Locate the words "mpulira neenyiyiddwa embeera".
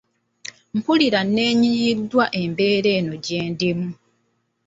0.75-2.89